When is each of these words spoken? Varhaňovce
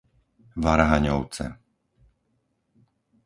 Varhaňovce 0.63 1.47